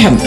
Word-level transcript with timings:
പാഠം. 0.00 0.18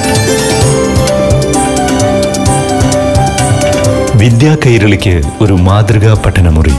വിദ്യാ 4.20 4.57
കൈരളിക്ക് 4.65 5.21
ഒരു 5.42 5.54
മാതൃകാ 5.54 6.13
പഠനമുറി. 6.26 6.71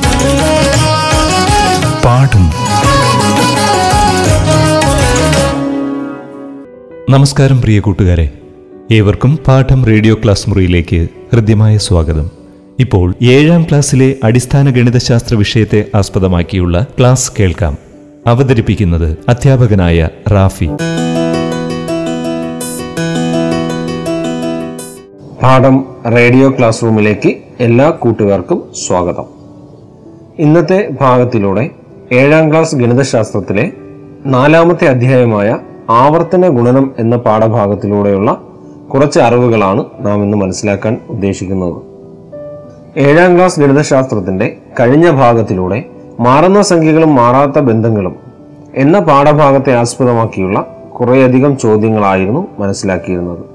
പാഠം. 2.05 2.51
നമസ്കാരം 7.11 7.61
പ്രിയ 7.61 7.81
കൂട്ടുകാരെ. 7.81 8.31
ഏവർക്കും 8.93 9.39
പാഠം 9.47 9.85
റേഡിയോ 9.85 10.15
ക്ലാസ് 10.15 10.49
മുറിയിലേക്ക് 10.49 11.09
ഹൃദ്യമായ 11.33 11.79
സ്വാഗതം. 11.79 12.31
ഇപ്പോൾ 12.81 13.15
ഏഴാം 13.23 13.63
ക്ലാസ്സിലെ 13.63 14.15
അടിസ്ഥാന 14.25 14.71
ഗണിതശാസ്ത്ര 14.71 15.35
വിഷയത്തെ 15.35 15.85
ആസ്പദമാക്കിയുള്ള 15.95 16.87
ക്ലാസ് 16.99 17.33
കേൾക്കാം. 17.41 17.79
അവതരിപ്പിക്കുന്നത് 18.27 19.19
അധ്യാപകനായ 19.29 20.09
റാഫി. 20.33 20.69
പാഠം 25.45 25.85
റേഡിയോ 26.17 26.51
ക്ലാസ് 26.51 26.83
റൂമിലേക്ക് 26.83 27.37
എല്ലാ 27.61 27.91
കൂട്ടുകാർക്കും 27.91 28.65
സ്വാഗതം. 28.87 29.25
ഇന്നത്തെ 30.39 30.89
ഭാഗത്തിലൂടെ 31.01 31.71
ഏഴാം 32.13 32.51
ക്ലാസ് 32.51 32.77
ഗണിതശാസ്ത്രത്തിലെ 32.77 33.71
നാലാമത്തെ 34.27 34.85
അധ്യായമായ 34.85 35.59
ആവർത്തന 35.91 36.49
ഗുണനം 36.49 36.95
എന്ന 36.99 37.17
പാഠഭാഗത്തിലൂടെയുള്ള 37.17 38.43
കുറച്ച് 38.95 39.21
അറിവുകളാണ് 39.21 39.85
നാം 40.01 40.23
ഇന്ന് 40.23 40.37
മനസ്സിലാക്കാൻ 40.37 41.01
ഉദ്ദേശിക്കുന്നത്. 41.11 41.83
ഏഴാം 42.97 43.37
ക്ലാസ് 43.37 43.61
ഗണിതശാസ്ത്രത്തിന്റെ 43.61 44.57
കഴിഞ്ഞ 44.81 45.11
ഭാഗത്തിലൂടെ 45.11 45.85
മാറുന്ന 46.21 46.63
സംഖ്യകളും 46.63 47.15
മാറാത്ത 47.15 47.59
ബന്ധങ്ങളും 47.59 48.17
എന്ന 48.75 49.01
പാഠഭാഗത്തെ 49.01 49.75
ആസ്പദമാക്കിയുള്ള 49.75 50.67
കുറേയധികം 51.01 51.59
ചോദ്യങ്ങളായിരുന്നു 51.59 52.47
മനസ്സിലാക്കിയിരുന്നത്. 52.59 53.54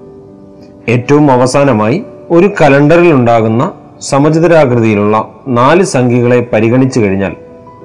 ഏറ്റവും 0.90 1.32
അവസാനമായി 1.32 2.04
ഒരു 2.32 2.52
കലണ്ടറിൽ 2.62 3.12
ഉണ്ടാകുന്ന 3.14 3.72
സമചിതരാകൃതിയിലുള്ള 4.02 5.30
നാല് 5.48 5.84
സംഖ്യകളെ 5.84 6.48
പരിഗണിച്ചു 6.54 7.00
കഴിഞ്ഞാൽ 7.00 7.36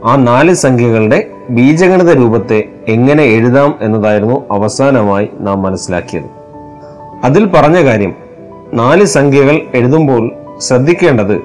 ആ 0.04 0.16
നാല് 0.16 0.54
സംഖ്യകളുടെ 0.54 1.26
ബീജഗണിത 1.50 2.10
രൂപത്തെ 2.10 2.64
എങ്ങനെ 2.88 3.24
എഴുതാം 3.24 3.74
എന്നതായിരുന്നു 3.80 4.44
അവസാനമായി 4.50 5.28
നാം 5.40 5.62
മനസ്സിലാക്കിയത്. 5.62 6.24
അതിൽ 7.24 7.44
പറഞ്ഞ 7.44 7.84
കാര്യം 7.84 8.14
നാല് 8.74 9.04
സംഖ്യകൾ 9.04 9.60
എഴുതുമ്പോൾ 9.74 10.30
ശ്രദ്ധിക്കേണ്ടത് 10.58 11.40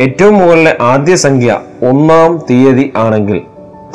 ഏറ്റവും 0.00 0.34
മുകളിലെ 0.34 0.76
ആദ്യ 0.80 1.16
സംഖ്യ 1.16 1.58
ഒന്നാം 1.82 2.40
തീയതി 2.50 2.92
ആണെങ്കിൽ 2.96 3.40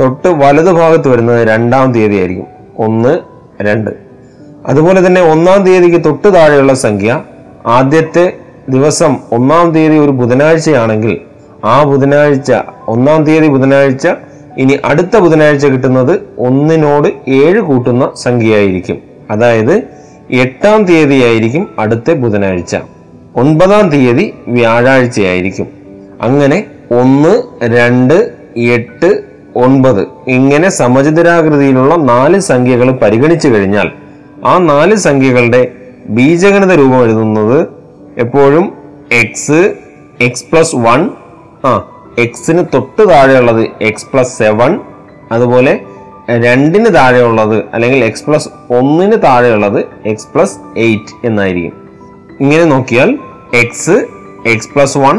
തൊട്ട് 0.01 0.27
വലതുഭാഗത്ത് 0.27 1.07
വരുന്നത് 1.07 1.47
രണ്ടാം 1.47 1.91
തീയതി 1.91 2.15
ആയിരിക്കും. 2.15 2.47
ഒന്ന് 2.77 3.19
രണ്ട്. 3.61 4.02
അതുപോലെ 4.67 5.07
തന്നെ 5.07 5.21
ഒന്നാം 5.21 5.63
തീയതിക്ക് 5.63 6.05
തൊട്ട് 6.05 6.33
താഴെയുള്ള 6.33 6.73
സംഖ്യ. 6.73 7.23
ആദ്യത്തെ 7.65 8.33
ദിവസം 8.69 9.17
ഒന്നാം 9.31 9.71
തീയതി 9.71 9.95
ഒരു 9.95 10.11
ബുധനാഴ്ചയാണെങ്കിൽ 10.11 11.17
ആ 11.65 11.83
ബുധനാഴ്ച 11.83 12.51
ഒന്നാം 12.87 13.23
തീയതി 13.23 13.47
ബുധനാഴ്ച 13.47 14.07
ഇനി 14.57 14.79
അടുത്ത 14.85 15.17
ബുധനാഴ്ച 15.17 15.65
കിട്ടുന്നത് 15.65 16.19
ഒന്നിനോട് 16.37 17.29
ഏഴ് 17.29 17.59
കൂട്ടുന്ന 17.59 18.11
സംഖ്യയായിരിക്കും. 18.15 18.97
അതായത് 19.31 19.83
എട്ടാം 20.31 20.83
തീയതി 20.83 21.23
ആയിരിക്കും 21.23 21.69
അടുത്ത 21.79 22.13
ബുധനാഴ്ച. 22.13 22.77
ഒൻപതാം 23.35 23.89
തീയതി 23.89 24.33
വ്യാഴാഴ്ചയായിരിക്കും. 24.47 25.67
അങ്ങനെ 26.21 26.65
ഒന്ന് 26.91 27.43
രണ്ട് 27.63 28.33
എട്ട് 28.59 29.23
ഒൻപത് 29.55 30.07
ഇങ്ങനെ 30.27 30.69
സമചിതരാകൃതിയിലുള്ള 30.69 31.95
നാല് 31.95 32.39
സംഖ്യകൾ 32.39 32.91
പരിഗണിച്ചു 32.91 33.49
കഴിഞ്ഞാൽ 33.49 33.91
ആ 34.43 34.57
നാല് 34.57 34.95
സംഖ്യകളുടെ 34.97 35.61
ബീജഗണിത 36.09 36.73
രൂപം 36.73 37.03
എഴുതുന്നത് 37.03 37.59
എപ്പോഴും 38.17 38.65
എക്സ് 39.11 39.59
എക്സ് 40.21 40.45
പ്ലസ് 40.51 40.75
വൺ 40.75 41.01
ആ 41.65 41.71
എക്സിന് 42.19 42.65
തൊട്ട് 42.73 43.09
താഴെയുള്ളത് 43.09 43.63
എക്സ് 43.81 44.05
പ്ലസ് 44.05 44.37
സെവൻ 44.37 44.71
അതുപോലെ 45.31 45.73
രണ്ടിന് 46.41 46.93
താഴെയുള്ളത് 46.93 47.63
അല്ലെങ്കിൽ 47.73 48.05
എക്സ് 48.05 48.25
പ്ലസ് 48.25 48.49
ഒന്നിന് 48.69 49.21
താഴെയുള്ളത് 49.23 49.79
എക്സ് 50.05 50.27
പ്ലസ് 50.33 50.59
എയ്റ്റ് 50.77 51.13
എന്നായിരിക്കും. 51.25 51.73
ഇങ്ങനെ 52.39 52.63
നോക്കിയാൽ 52.63 53.09
x 53.53 53.95
x 54.47 54.69
plus 54.73 54.97
one 54.97 55.17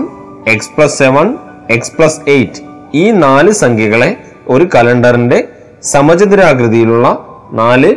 x 0.49 0.71
plus 0.77 0.99
seven 0.99 1.27
x 1.71 1.93
plus 1.93 2.21
eight 2.29 2.61
ഈ 2.95 3.11
നാല് 3.11 3.51
സംഖ്യകളെ 3.55 4.11
ഒരു 4.49 4.69
കലണ്ടറിന്റെ 4.75 5.39
സമചതുരാകൃതിയിലുള്ള 5.83 7.07
നാല് 7.53 7.91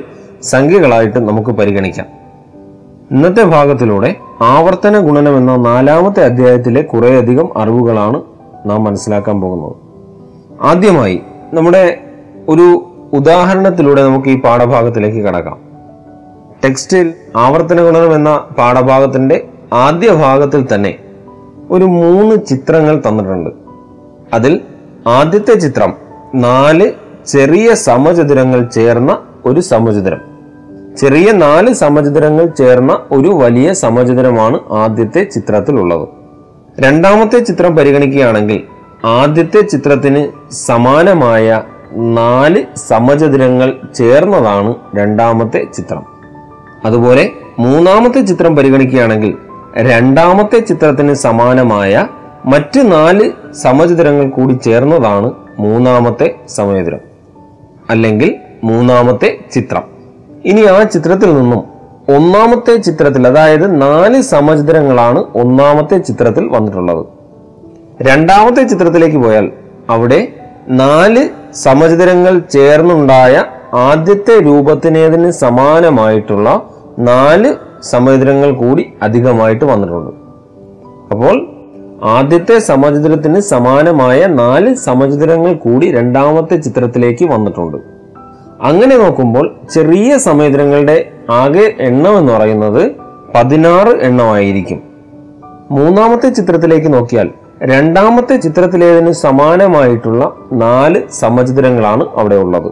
സംഖ്യകളായിട്ട് 0.47 1.19
നമുക്ക് 1.19 1.49
പരിഗണിക്കാം. 1.49 2.05
ഇന്നത്തെ 3.11 3.43
ഭാഗത്തിലൂടെ 3.43 4.15
ആവർത്തന 4.41 4.99
ഗുണനം 4.99 5.37
എന്ന 5.37 5.55
നാലാമത്തെ 5.55 6.25
അധ്യായത്തിലെ 6.25 6.81
കുറേയധികം 6.81 7.57
അറിവുകളാണ് 7.57 8.21
നാം 8.65 8.83
മനസ്സിലാക്കാൻ 8.83 9.41
പോകുന്നത്. 9.41 9.75
ആദ്യമായി 10.61 11.21
നമ്മുടെ 11.53 11.99
ഒരു 12.49 12.83
ഉദാഹരണത്തിലൂടെ 13.13 14.01
നമുക്ക് 14.03 14.29
ഈ 14.29 14.41
പാഠഭാഗത്തിലേക്ക് 14.41 15.17
കടക്കാം. 15.17 15.57
ടെക്സ്റ്റിൽ 16.63 17.13
ആവർത്തന 17.35 17.81
ഗുണനം 17.81 18.15
എന്ന 18.15 18.43
പാഠഭാഗത്തിന്റെ 18.57 19.47
ആദ്യ 19.73 20.09
ഭാഗത്തിൽ 20.11 20.67
തന്നെ 20.75 20.95
ഒരു 21.69 21.85
മൂന്ന് 21.85 22.45
ചിത്രങ്ങൾ 22.45 23.01
തന്നിട്ടുണ്ട്. 23.07 23.49
അതിൽ 24.33 24.61
ആദ്യത്തെ 25.07 25.53
ചിത്രം 25.53 25.93
നാല് 26.35 26.91
ചെറിയ 27.27 27.73
സമചതുരങ്ങൾ 27.73 28.61
ചേർന്ന 28.63 29.19
ഒരു 29.45 29.59
സമചതുരം. 29.59 30.36
ചെറിയ 30.97 31.31
നാല് 31.31 31.73
സമചതുരങ്ങൾ 31.73 32.45
ചേർന്ന 32.45 32.99
ഒരു 33.11 33.29
വലിയ 33.29 33.73
സമചതുരമാണ് 33.73 34.59
ആദ്യത്തെ 34.71 35.23
ചിത്രത്തിലുള്ളത്. 35.23 36.07
രണ്ടാമത്തെ 36.79 37.39
ചിത്രം 37.39 37.75
പരിഗണിക്കുകയാണെങ്കിൽ 37.75 38.63
ആദ്യത്തെ 39.05 39.61
ചിത്രത്തിന് 39.61 40.53
സമാനമായ 40.53 41.61
നാല് 41.95 42.63
സമചതുരങ്ങൾ 42.87 43.77
ചേർന്നതാണ് 43.95 44.75
രണ്ടാമത്തെ 44.95 45.67
ചിത്രം. 45.73 46.05
അതുപോലെ 46.85 47.31
മൂന്നാമത്തെ 47.59 48.21
ചിത്രം 48.21 48.55
പരിഗണിക്കുകയാണെങ്കിൽ 48.55 49.37
രണ്ടാമത്തെ 49.77 50.59
ചിത്രത്തിന് 50.59 51.13
സമാനമായ 51.13 52.07
മറ്റ് 52.45 52.91
നാല് 52.91 53.31
സമചതുരങ്ങൾ 53.53 54.29
കൂടി 54.29 54.53
ചേർന്നതാണ് 54.53 55.33
മൂന്നാമത്തെ 55.59 56.35
സമചതുരം. 56.49 56.99
അല്ലെങ്കിൽ 57.89 58.35
മൂന്നാമത്തെ 58.63 59.37
ചിത്രം. 59.51 59.96
ഇനി 60.47 60.61
ആ 60.61 60.83
ചിത്രത്തിൽ 60.83 61.37
നിന്നും 61.37 61.63
ഒന്നാമത്തെ 62.15 62.75
ചിത്രത്തിൽ 62.77 63.27
അതായത് 63.27 63.81
നാല് 63.81 64.21
സമചിത്രങ്ങളാണ് 64.21 65.23
ഒന്നാമത്തെ 65.35 65.97
ചിത്രത്തിൽ 65.97 66.47
വന്നിട്ടുള്ളത്. 66.47 67.05
രണ്ടാമത്തെ 68.01 68.63
ചിത്രത്തിലേക്ക് 68.63 69.17
പോയാൽ 69.17 69.51
അവിടെ 69.89 70.27
നാല് 70.69 71.29
സമചതുരങ്ങൾ 71.53 72.39
ചേർന്നുണ്ടായ 72.39 73.43
ആദ്യത്തെ 73.73 74.39
രൂപത്തിനേതിന് 74.39 75.31
സമാനമായിട്ടുള്ള 75.31 76.69
നാല് 76.99 77.55
സമചതുരങ്ങൾ 77.81 78.51
കൂടി 78.51 78.93
അധികമായിട്ട് 79.01 79.65
വന്നിട്ടുണ്ട്. 79.65 80.13
അപ്പോൾ 81.11 81.35
ആദ്യത്തെ 82.03 82.59
സമചതുരത്തിന് 82.59 83.39
സമാനമായ 83.39 84.25
നാല് 84.25 84.75
സമചതുരങ്ങൾ 84.75 85.53
കൂടി 85.53 85.91
രണ്ടാമത്തെ 85.91 86.55
ചിത്രത്തിലേക്ക് 86.55 87.25
വന്നിട്ടുണ്ട്. 87.25 87.96
അങ്ങനെ 88.61 88.97
നോക്കുമ്പോൾ 88.97 89.55
ചെറിയ 89.73 90.17
സമചതുരങ്ങളുടെ 90.17 91.09
ആകെ 91.29 91.75
എണ്ണം 91.79 92.17
എന്ന് 92.17 92.33
പറയുന്നത് 92.33 92.91
പതിനാറ് 93.35 93.87
എണ്ണമായിരിക്കും. 93.87 94.79
മൂന്നാമത്തെ 95.71 96.29
ചിത്രത്തിലേക്ക് 96.29 96.93
നോക്കിയാൽ 96.93 97.29
രണ്ടാമത്തെ 97.63 98.37
ചിത്രത്തിലേതിന് 98.37 99.11
സമാനമായിട്ടുള്ള 99.11 100.35
നാല് 100.53 101.01
സമചിത്രങ്ങളാണ് 101.11 102.05
അവിടെ 102.17 102.35
ഉള്ളത്. 102.35 102.71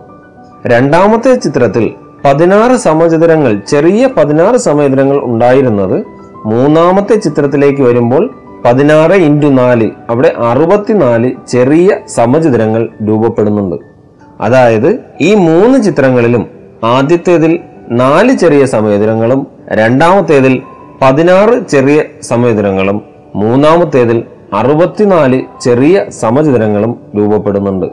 രണ്ടാമത്തെ 0.67 1.35
ചിത്രത്തിൽ 1.35 1.91
പതിനാറ് 2.25 2.75
സമചിത്രങ്ങൾ 2.75 3.61
ചെറിയ 3.67 4.09
പതിനാറ് 4.17 4.55
സമചിത്രങ്ങൾ 4.55 5.19
ഉണ്ടായിരുന്നത് 5.23 6.05
മൂന്നാമത്തെ 6.45 7.15
ചിത്രത്തിലേക്ക് 7.15 7.81
വരുമ്പോൾ 7.81 8.31
പതിനാറ് 8.65 9.11
ഇന്റു 9.11 9.47
നാല് 9.47 9.91
അവിടെ 10.09 10.33
അറുപത്തിനാല് 10.37 11.31
ചെറിയ 11.47 11.97
സമചിത്രങ്ങൾ 12.07 12.89
രൂപപ്പെടുന്നുണ്ട്. 13.07 13.94
അതായത് 14.39 14.99
ഈ 15.21 15.35
മൂന്ന് 15.35 15.83
ചിത്രങ്ങളിലും 15.83 16.47
ആദ്യത്തേതിൽ 16.83 17.59
നാല് 17.91 18.37
ചെറിയ 18.37 18.65
സമയതിരങ്ങളും 18.65 19.47
രണ്ടാമത്തേതിൽ 19.67 20.61
പതിനാറ് 21.01 21.67
ചെറിയ 21.67 22.03
സമയതിരങ്ങളും 22.21 23.01
മൂന്നാമത്തേതിൽ 23.35 24.23
അറുപത്തിനാല് 24.53 25.41
ചെറിയ 25.61 26.05
സമചിതരങ്ങളും 26.09 26.99
രൂപപ്പെടുന്നുണ്ട്. 27.17 27.85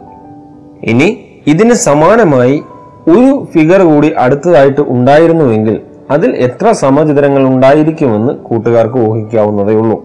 ഇനി 0.83 1.25
ഇതിന് 1.47 1.75
സമാനമായി 1.75 2.63
ഒരു 3.09 3.49
ഫിഗർ 3.55 3.83
കൂടി 3.83 4.15
അടുത്തതായിട്ട് 4.19 4.81
ഉണ്ടായിരുന്നുവെങ്കിൽ 4.81 5.81
അതിൽ 6.11 6.37
എത്ര 6.37 6.73
സമചിതരങ്ങൾ 6.73 7.43
ഉണ്ടായിരിക്കുമെന്ന് 7.47 8.33
കൂട്ടുകാർക്ക് 8.33 8.97
ഊഹിക്കാവുന്നതേ 8.97 9.75
ഉള്ളൂ. 9.75 10.05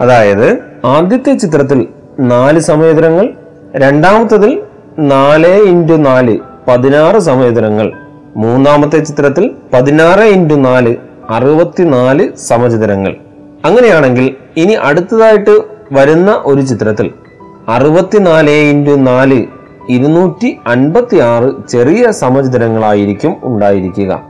അതായത് 0.00 0.58
ആദ്യത്തെ 0.84 1.34
ചിത്രത്തിൽ 1.34 1.88
നാല് 2.20 2.58
സമയതിരങ്ങൾ 2.58 3.34
രണ്ടാമത്തതിൽ 3.76 4.62
നാല് 4.98 5.48
ഇന്റു 5.48 5.94
നാല് 5.94 6.38
പതിനാറ് 6.68 7.18
സമചതുരങ്ങൾ. 7.18 7.92
മൂന്നാമത്തെ 8.36 8.98
ചിത്രത്തിൽ 8.98 9.50
പതിനാറ് 9.72 10.20
ഇന്റു 10.20 10.54
നാല് 10.54 10.96
അറുപത്തിനാല് 11.30 12.32
സമചതുരങ്ങൾ. 12.36 13.16
അങ്ങനെയാണെങ്കിൽ 13.64 14.34
ഇനി 14.56 14.72
അടുത്തതായിട്ട് 14.72 15.60
വരുന്ന 15.92 16.42
ഒരു 16.44 16.60
ചിത്രത്തിൽ 16.60 17.10
അറുപത്തിനാല് 17.68 18.50
ഇന്റു 18.50 18.90
നാല് 18.90 19.44
ഇരുന്നൂറ്റി 19.88 20.58
അൻപത്തി 20.66 21.16
ആറ് 21.16 21.68
ചെറിയ 21.68 22.10
സമചിതരങ്ങളായിരിക്കും 22.10 23.36
ഉണ്ടായിരിക്കുക. 23.42 24.20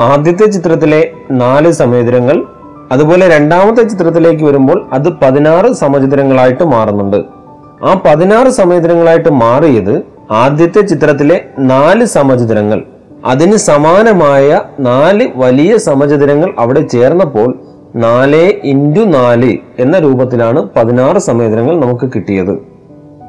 ആദ്യത്തെ 0.00 0.46
ചിത്രത്തിലെ 0.46 1.12
നാല് 1.30 1.70
സമചതുരങ്ങൾ 1.70 2.44
അതുപോലെ 2.92 3.28
രണ്ടാമത്തെ 3.28 3.82
ചിത്രത്തിലേക്ക് 3.82 4.44
വരുമ്പോൾ 4.44 4.86
അത് 4.92 5.08
പതിനാറ് 5.08 5.72
സമചതുരങ്ങളായിട്ട് 5.72 6.64
മാറുന്നുണ്ട്. 6.64 7.43
ആ 7.82 8.02
പതിനാറ് 8.04 8.48
സമചിത്രങ്ങളായിട്ട് 8.48 9.28
മാറിയത് 9.28 10.02
ആദ്യത്തെ 10.30 10.80
ചിത്രത്തിലെ 10.80 11.44
നാല് 11.58 12.04
സമചിത്രങ്ങൾ. 12.04 12.82
അതിന് 13.24 13.56
സമാനമായ 13.56 14.60
നാല് 14.80 15.28
വലിയ 15.36 15.76
സമചിത്രങ്ങൾ 15.76 16.54
അവിടെ 16.58 16.80
ചേർന്നപ്പോൾ 16.80 17.58
നാല് 17.96 18.52
ഇന്റു 18.64 19.00
നാല് 19.00 19.58
എന്ന 19.78 19.98
രൂപത്തിലാണ് 19.98 20.68
പതിനാറ് 20.76 21.18
സമചതുരങ്ങൾ 21.18 21.80
നമുക്ക് 21.80 22.10
കിട്ടിയത്. 22.14 22.58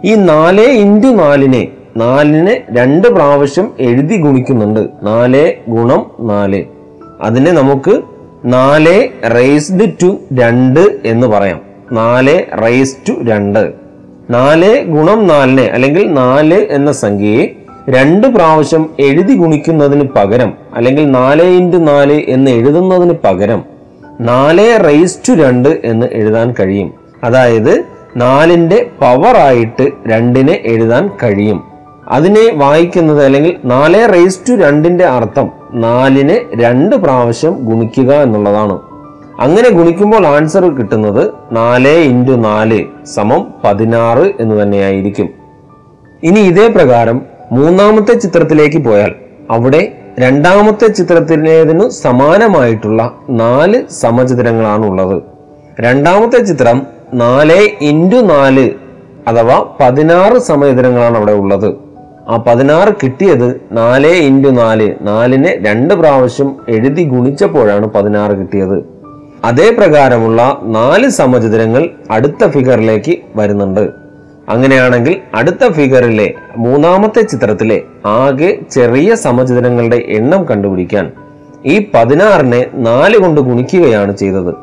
ഈ 0.05 0.15
നാല് 0.15 0.61
ഇന്റു 0.61 1.07
നാലിനെ 1.07 1.67
നാലിനെ 1.97 2.63
രണ്ട് 2.71 3.07
പ്രാവശ്യം 3.07 3.71
എഴുതി 3.79 4.21
ഗുണിക്കുന്നുണ്ട്. 4.21 4.89
നാല് 5.03 5.53
ഗുണം 5.67 6.11
നാല്. 6.19 6.63
അതിനെ 7.21 7.51
നമുക്ക് 7.51 8.01
നാല് 8.45 9.09
റേസ്ഡ് 9.35 9.91
ടു 10.03 10.17
രണ്ട് 10.33 10.99
എന്ന് 11.05 11.27
പറയാം. 11.27 11.61
നാല് 11.91 12.39
റേസ് 12.63 12.97
ടു 13.09 13.13
രണ്ട്. 13.23 13.84
നാല് 14.29 14.85
ഗുണം 14.85 15.27
നാലിനെ 15.27 15.63
അല്ലെങ്കിൽ 15.63 16.13
നാല് 16.13 16.53
എന്ന 16.53 16.91
സംഖ്യയെ 16.91 17.55
രണ്ട് 17.89 18.27
പ്രാവശ്യം 18.27 18.89
എഴുതി 18.99 19.33
ഗുണിക്കുന്നതിന് 19.35 20.07
പകരം 20.15 20.53
അല്ലെങ്കിൽ 20.75 21.11
നാല് 21.11 21.43
ഇന്റു 21.43 21.77
നാല് 21.77 22.21
എന്ന് 22.27 22.51
എഴുതുന്നതിന് 22.51 23.13
പകരം 23.23 23.63
നാല് 24.21 24.85
റേസ് 24.85 25.17
ടു 25.29 25.33
രണ്ട് 25.33 25.81
എന്ന് 25.83 26.05
എഴുതാൻ 26.11 26.53
കഴിയും. 26.59 26.93
അതായത് 27.23 27.83
നാലിന്റെ 28.17 28.87
പവറായിട്ട് 29.01 29.89
രണ്ടിനെ 30.07 30.59
എഴുതാൻ 30.65 31.09
കഴിയും. 31.23 31.63
അതിനെ 32.07 32.51
വായിക്കുന്നത് 32.53 33.25
അല്ലെങ്കിൽ 33.25 33.55
നാല് 33.65 34.13
റേസ് 34.13 34.39
ടു 34.49 34.53
രണ്ടിന്റെ 34.53 35.05
അർത്ഥം 35.05 35.51
നാലിനെ 35.73 36.41
രണ്ട് 36.55 36.95
പ്രാവശ്യം 36.95 37.53
ഗുണിക്കുക 37.53 38.13
എന്നുള്ളതാണ്. 38.13 38.79
അങ്ങനെ 39.39 39.69
ഗുണിക്കുമ്പോൾ 39.69 40.27
ആൻസർ 40.27 40.63
കിട്ടുന്നത് 40.77 41.31
നാല് 41.51 41.93
ഇന്റു 42.11 42.31
നാല് 42.31 42.83
സമം 43.15 43.47
പതിനാറ് 43.63 44.33
എന്ന് 44.39 44.63
തന്നെയായിരിക്കും. 44.63 45.29
ഇനി 46.23 46.39
ഇതേ 46.39 46.67
പ്രകാരം 46.67 47.21
മൂന്നാമത്തെ 47.51 48.13
ചിത്രത്തിലേക്ക് 48.13 48.85
പോയാൽ 48.85 49.15
അവിടെ 49.51 49.81
രണ്ടാമത്തെ 50.19 50.87
ചിത്രത്തിനേതിനു 50.87 51.89
സമാനമായിട്ടുള്ള 51.89 53.01
നാല് 53.29 53.83
സമചിത്രങ്ങളാണ് 53.89 54.85
ഉള്ളത് 54.85 55.23
രണ്ടാമത്തെ 55.79 56.37
ചിത്രം 56.37 56.87
നാല് 57.13 57.59
ഇന്റു 57.81 58.17
നാല് 58.17 58.71
അഥവാ 59.27 59.65
പതിനാറ് 59.81 60.37
സമചിത്രങ്ങളാണ് 60.37 61.15
അവിടെ 61.15 61.31
ഉള്ളത്. 61.31 61.69
ആ 62.29 62.43
പതിനാറ് 62.47 62.89
കിട്ടിയത് 63.03 63.61
നാല് 63.71 64.07
ഇന്റു 64.07 64.49
നാല് 64.49 64.95
നാലിനെ 65.01 65.59
രണ്ട് 65.61 65.93
പ്രാവശ്യം 65.93 66.55
എഴുതി 66.69 67.03
ഗുണിച്ചപ്പോഴാണ് 67.03 67.87
പതിനാറ് 67.87 68.31
കിട്ടിയത്. 68.31 68.94
അതേ 69.43 69.71
പ്രകാരമുള്ള 69.71 70.59
നാല് 70.63 71.09
സമചതുരങ്ങൾ 71.09 71.89
അടുത്ത 72.11 72.47
ഫിഗറിലേക്ക് 72.47 73.17
വരുന്നുണ്ട്. 73.35 73.89
അങ്ങനെയാണെങ്കിൽ 74.49 75.19
അടുത്ത 75.33 75.69
ഫിഗറിലെ 75.69 76.33
മൂന്നാമത്തെ 76.57 77.21
ചിത്രത്തിലെ 77.21 77.81
ആകെ 78.05 78.59
ചെറിയ 78.71 79.15
സമചിതരങ്ങളുടെ 79.15 79.95
എണ്ണം 79.95 80.43
കണ്ടുപിടിക്കാൻ 80.43 81.11
ഈ 81.65 81.91
പതിനാറിനെ 81.93 82.67
നാല് 82.73 83.17
കൊണ്ട് 83.17 83.41
ഗുണിക്കുകയാണ് 83.41 84.17
ചെയ്തത്. 84.17 84.53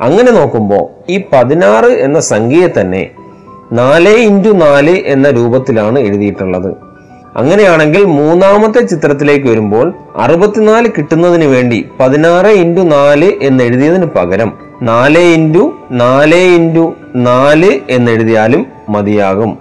അങ്ങനെ 0.00 0.30
നോക്കുമ്പോൾ 0.30 1.12
ഈ 1.12 1.24
പതിനാറ് 1.32 1.86
എന്ന 1.86 2.20
സംഖ്യയെ 2.20 2.80
തന്നെ 2.80 3.10
നാല് 3.72 4.08
ഇന്റു 4.08 4.50
നാല് 4.50 4.90
എന്ന 4.90 5.30
രൂപത്തിലാണ് 5.30 5.98
എഴുതിയിട്ടുള്ളത്. 5.98 6.85
അങ്ങനെയാണെങ്കിൽ 7.36 8.04
മൂന്നാമത്തെ 8.04 8.80
ചിത്രത്തിലേക്ക് 8.80 9.46
വരുമ്പോൾ 9.46 9.94
അറുപത്തിനാല് 10.16 10.88
കിട്ടുന്നതിന് 10.98 11.44
വേണ്ടി 11.44 11.88
പതിനാറ് 12.00 12.46
ഇന്റു 12.46 12.80
നാല് 12.80 13.32
എന്ന് 13.42 13.64
എഴുതിയതിന് 13.64 14.06
പകരം 14.06 14.52
നാല് 14.82 15.18
ഇന്റു 15.18 15.72
നാല് 15.90 16.36
ഇന്റു 16.36 16.94
നാല് 17.16 17.80
എന്നെഴുതിയാലും 17.90 18.66
മതിയാകും. 18.88 19.58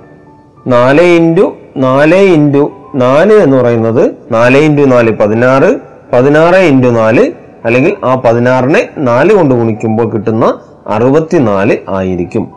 നാല് 0.68 1.02
ഇന്റു 1.02 1.56
നാല് 1.78 2.16
ഇന്റു 2.16 2.72
നാല് 2.96 3.34
എന്ന് 3.34 3.58
പറയുന്നത് 3.58 4.12
നാല് 4.32 4.58
ഇന്റു 4.58 4.82
നാല് 4.82 5.12
പതിനാറ് 5.12 5.76
പതിനാറ് 6.14 6.56
ഇന്റു 6.56 6.88
നാല് 6.88 7.32
അല്ലെങ്കിൽ 7.66 7.98
ആ 8.04 8.16
പതിനാറിനെ 8.16 8.90
നാല് 8.98 9.34
കൊണ്ട് 9.34 9.56
ഗുണിക്കുമ്പോൾ 9.56 10.12
കിട്ടുന്ന 10.12 10.60
അറുപത്തിനാല് 10.88 11.78
ആയിരിക്കും. 11.90 12.52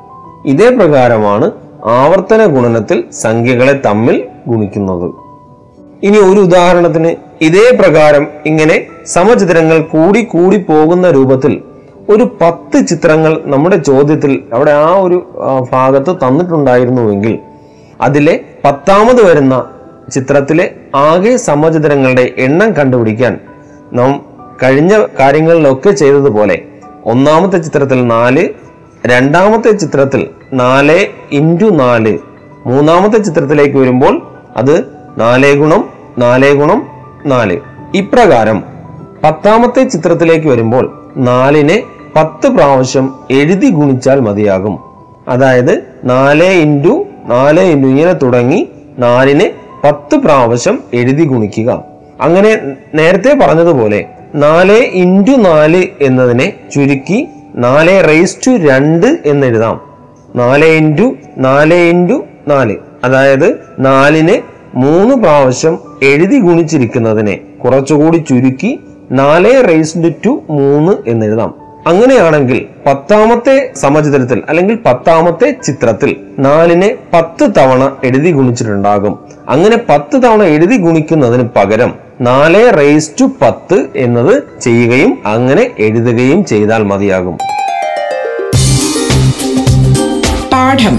ഇതേ 0.46 0.68
പ്രകാരമാണ് 0.70 1.50
ആവർത്തന 1.84 2.46
ഗുണനത്തിൽ 2.46 3.04
സംഖ്യകളെ 3.12 3.72
തമ്മിൽ 3.86 4.24
ഗുണിക്കുന്നത്. 4.48 5.08
ഇനി 6.06 6.18
ഒരു 6.18 6.40
ഉദാഹരണത്തിന് 6.40 7.10
ഇതേ 7.44 7.64
പ്രകാരം 7.80 8.24
ഇങ്ങനെ 8.46 8.76
സമചിത്രങ്ങൾ 9.06 9.78
കൂടി 9.94 10.20
കൂടി 10.24 10.58
പോകുന്ന 10.68 11.10
രൂപത്തിൽ 11.10 11.54
ഒരു 12.08 12.24
പത്ത് 12.40 12.78
ചിത്രങ്ങൾ 12.86 13.32
നമ്മുടെ 13.44 13.76
ചോദ്യത്തിൽ 13.76 14.32
അവിടെ 14.52 14.70
ആ 14.84 14.90
ഒരു 14.98 15.18
ഭാഗത്ത് 15.72 16.12
തന്നിട്ടുണ്ടായിരുന്നുവെങ്കിൽ 16.22 17.34
അതിലെ 18.00 18.34
പത്താമത് 18.64 19.20
വരുന്ന 19.28 19.54
ചിത്രത്തിലെ 20.12 20.66
ആകെ 21.08 21.36
സമചിത്രങ്ങളുടെ 21.36 22.24
എണ്ണം 22.38 22.70
കണ്ടുപിടിക്കാൻ 22.72 23.34
നാം 23.92 24.12
കഴിഞ്ഞ 24.62 24.92
കാര്യങ്ങളിലൊക്കെ 25.20 25.90
ചെയ്തതുപോലെ 25.90 26.56
ഒന്നാമത്തെ 27.04 27.58
ചിത്രത്തിൽ 27.58 28.06
നാല് 28.06 28.44
രണ്ടാമത്തെ 29.06 29.70
ചിത്രത്തിൽ 29.72 30.22
നാല് 30.52 30.98
ഇന്റു 31.32 31.68
നാല് 31.74 32.14
മൂന്നാമത്തെ 32.66 33.18
ചിത്രത്തിലേക്ക് 33.18 33.78
വരുമ്പോൾ 33.78 34.14
അത് 34.56 34.84
നാല് 35.18 35.56
ഗുണം 35.56 35.88
നാല് 36.18 36.54
ഗുണം 36.54 36.86
നാല്. 37.26 37.58
ഇപ്രകാരം 37.94 38.64
പത്താമത്തെ 39.24 39.84
ചിത്രത്തിലേക്ക് 39.84 40.48
വരുമ്പോൾ 40.48 41.12
നാലിനെ 41.16 41.82
പത്ത് 42.16 42.46
പ്രാവശ്യം 42.46 43.14
എഴുതി 43.30 43.70
ഗുണിച്ചാൽ 43.70 44.20
മതിയാകും. 44.20 44.78
അതായത് 45.28 45.82
നാല് 46.04 46.44
ഇന്റു 46.44 47.06
നാല് 47.26 47.60
ഇന്റു 47.60 47.88
ഇങ്ങനെ 47.88 48.12
തുടങ്ങി 48.12 48.68
നാലിനെ 48.98 49.52
പത്ത് 49.84 50.14
പ്രാവശ്യം 50.16 50.82
എഴുതി 50.94 51.24
ഗുണിക്കുക. 51.24 51.84
അങ്ങനെ 52.20 52.58
നേരത്തെ 52.94 53.38
പറഞ്ഞതുപോലെ 53.42 54.06
നാല് 54.34 54.72
ഇന്റു 54.72 55.30
നാല് 55.30 55.86
എന്നതിനെ 56.00 56.52
ചുരുക്കി 56.74 57.28
നാല് 57.54 58.08
റേസ് 58.08 58.36
ടു 58.46 58.50
രണ്ട് 58.50 59.18
എന്നെഴുതാം 59.26 59.80
നാല് 60.36 60.64
ഇന്റു 60.64 61.16
നാല് 61.38 61.74
ഇന്റു 61.74 62.24
നാല്. 62.48 62.76
അതായത് 63.04 63.58
നാലിനെ 63.78 64.42
മൂന്ന് 64.74 65.14
പ്രാവശ്യം 65.14 65.78
എഴുതി 66.02 66.40
ഗുണിച്ചിരിക്കുന്നതിനെ 66.40 67.40
കുറച്ചുകൂടി 67.64 68.16
ചുരുക്കി 68.16 68.80
നാല് 69.12 69.68
റേസ്ഡ് 69.68 70.12
ടു 70.26 70.42
മൂന്ന് 70.50 70.92
എന്നെഴുതാം. 71.06 71.54
അങ്ങനെയാണെങ്കിൽ 71.86 72.66
പത്താമത്തെ 72.86 73.70
സമചിത്രത്തിൽ 73.76 74.42
അല്ലെങ്കിൽ 74.48 74.78
പത്താമത്തെ 74.86 75.56
ചിത്രത്തിൽ 75.64 76.16
നാലിനെ 76.38 76.96
പത്ത് 77.12 77.50
തവണ 77.58 77.92
എഴുതി 78.04 78.32
ഗുണിച്ചിട്ടുണ്ടാകും. 78.32 79.18
അങ്ങനെ 79.48 79.78
പത്ത് 79.88 80.22
തവണ 80.22 80.42
എഴുതി 80.42 80.76
ഗുണിക്കുന്നതിന് 80.76 81.48
പകരം 81.56 81.94
നാല് 82.20 82.78
റേസ് 82.78 83.10
ടു 83.20 83.30
പത്ത് 83.42 83.86
എന്നത് 83.96 84.42
ചെയ്യുകയും 84.60 85.18
അങ്ങനെ 85.26 85.70
എഴുതുകയും 85.78 86.44
ചെയ്താൽ 86.44 86.82
മതിയാകും. 86.82 87.38
പാഠം. 90.52 90.98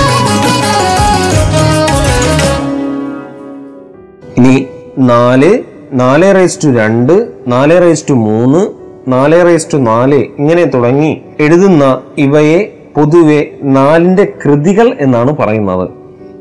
നാല് 5.01 5.59
നാല് 5.93 6.35
റേസ് 6.35 6.59
ടു 6.63 6.67
രണ്ട് 6.67 7.29
നാല് 7.47 7.81
റേസ് 7.81 8.05
ടു 8.09 8.13
മൂന്ന് 8.13 8.67
നാല് 9.11 9.45
റേസ് 9.45 9.67
ടു 9.73 9.77
നാല് 9.77 10.15
ഇങ്ങനെ 10.15 10.65
തുടങ്ങി 10.65 11.21
എഴുതുന്ന 11.39 12.01
ഇവയെ 12.17 12.73
പൊതുവെ 12.97 13.51
നാലിന്റെ 13.63 14.33
കൃതികൾ 14.45 14.97
എന്നാണ് 14.99 15.37
പറയുന്നത്. 15.37 15.89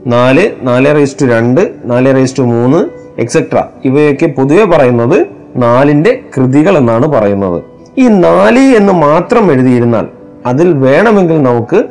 നാല് 0.06 0.50
നാല് 0.62 0.94
റേസ് 0.94 1.16
ടു 1.22 1.26
രണ്ട് 1.26 1.74
നാല് 1.84 2.14
റേസ് 2.14 2.38
ടു 2.38 2.42
മൂന്ന് 2.42 2.90
എക്സെട്ര 3.20 3.62
ഇവയൊക്കെ 3.84 4.26
പൊതുവെ 4.26 4.64
പറയുന്നത് 4.64 5.26
നാലിന്റെ 5.56 6.20
കൃതികൾ 6.36 6.78
എന്നാണ് 6.78 7.06
പറയുന്നത്. 7.06 7.62
ഈ 7.98 8.08
നാല് 8.08 8.58
എന്ന് 8.58 8.92
മാത്രം 8.92 9.52
എഴുതിയിരുന്നാൽ 9.52 10.06
അതിൽ 10.46 10.72
വേണമെങ്കിൽ 10.72 11.42
നമുക്ക് 11.42 11.84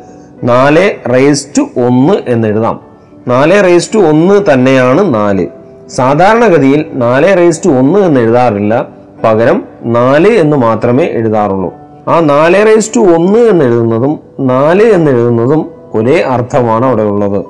നാല് 0.44 1.10
റേസ് 1.14 1.48
ടു 1.58 1.62
ഒന്ന് 1.62 2.14
എന്ന് 2.28 2.48
എഴുതാം. 2.48 2.80
നാല് 3.28 3.64
റേസ് 3.64 3.94
ടു 3.94 4.00
ഒന്ന് 4.00 4.54
തന്നെയാണ് 4.54 5.14
നാല്. 5.14 5.59
സാധാരണഗതിയിൽ 5.90 6.86
നാല് 6.94 7.38
റേസ് 7.38 7.66
ടു 7.66 7.70
ഒന്ന് 7.70 8.00
എന്ന് 8.00 8.22
എഴുതാറില്ല. 8.22 8.88
പകരം 9.24 9.64
നാല് 9.84 10.28
എന്ന് 10.28 10.58
മാത്രമേ 10.58 11.06
എഴുതാറുള്ളൂ. 11.06 11.74
ആ 12.08 12.20
നാല് 12.20 12.66
റേസ് 12.66 12.92
ടു 12.96 13.00
ഒന്ന് 13.00 13.40
എന്ന് 13.40 13.66
എഴുതുന്നതും 13.66 14.20
നാല് 14.40 14.84
എന്ന് 14.84 15.12
എഴുതുന്നതും 15.12 15.72
ഒരേ 15.94 16.22
അർത്ഥമാണ് 16.22 16.86
അവിടെ 16.86 17.04
ഉള്ളത് 17.04 17.46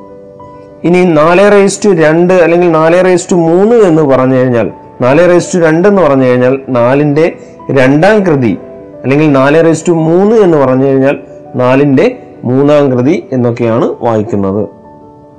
ഇനി 0.84 1.04
നാല് 1.04 1.52
റേസ് 1.52 1.86
ടു 1.86 1.90
രണ്ട് 1.90 2.34
അല്ലെങ്കിൽ 2.34 2.72
നാല് 2.72 3.06
റേസ് 3.06 3.32
ടു 3.32 3.36
മൂന്ന് 3.36 3.76
എന്ന് 3.76 4.02
പറഞ്ഞു 4.02 4.36
കഴിഞ്ഞാൽ 4.36 4.72
നാല് 5.02 5.30
റേസ് 5.30 5.54
ടു 5.54 5.60
രണ്ട് 5.60 5.88
എന്ന് 5.88 6.02
പറഞ്ഞു 6.02 6.26
കഴിഞ്ഞാൽ 6.26 6.62
നാലിന്റെ 6.70 7.34
രണ്ടാം 7.72 8.20
കൃതി 8.26 8.58
അല്ലെങ്കിൽ 9.04 9.32
നാല് 9.32 9.66
റേസ് 9.66 9.88
ടു 9.88 9.92
മൂന്ന് 9.92 10.36
എന്ന് 10.36 10.58
പറഞ്ഞു 10.58 10.86
കഴിഞ്ഞാൽ 10.86 11.18
നാലിന്റെ 11.56 12.20
മൂന്നാം 12.44 12.92
കൃതി 12.92 13.24
എന്നൊക്കെയാണ് 13.32 13.96
വായിക്കുന്നത്. 14.02 14.70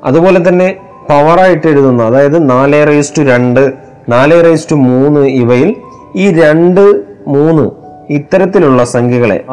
അതുപോലെ 0.04 0.48
തന്നെ 0.48 0.76
പവറായിട്ട് 1.10 1.66
എഴുതുന്ന. 1.66 2.02
അതായത് 2.02 2.50
നാല് 2.50 2.86
റേസ് 2.88 3.12
ടു 3.18 3.22
രണ്ട് 3.22 3.62
നാല് 4.08 4.44
റേസ് 4.44 4.70
ടു 4.70 4.74
മൂന്ന് 4.74 5.20
ഇവയിൽ 5.20 5.70
ഈ 6.16 6.26
രണ്ട് 6.42 6.84
മൂന്ന് 7.26 7.64
ഇത്തരത്തിലുള്ള 8.12 8.84
സംഖ്യകളെ 8.84 9.44